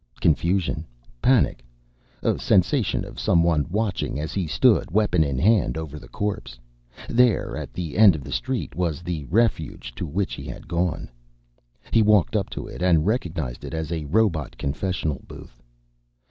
Confusion. 0.19 0.83
Panic. 1.21 1.63
A 2.23 2.39
sensation 2.39 3.05
of 3.05 3.19
someone 3.19 3.67
watching 3.69 4.19
as 4.19 4.33
he 4.33 4.47
stood, 4.47 4.89
weapon 4.89 5.23
in 5.23 5.37
hand, 5.37 5.77
over 5.77 5.99
the 5.99 6.07
corpse. 6.07 6.57
There, 7.07 7.55
at 7.55 7.71
the 7.71 7.95
end 7.95 8.15
of 8.15 8.23
the 8.23 8.31
street, 8.31 8.73
was 8.73 9.03
the 9.03 9.25
refuge 9.25 9.93
to 9.93 10.07
which 10.07 10.33
he 10.33 10.45
had 10.45 10.67
gone. 10.67 11.07
He 11.91 12.01
walked 12.01 12.35
up 12.35 12.49
to 12.49 12.65
it, 12.65 12.81
and 12.81 13.05
recognized 13.05 13.63
it 13.63 13.75
as 13.75 13.91
a 13.91 14.05
robot 14.05 14.57
confessional 14.57 15.21
booth. 15.27 15.61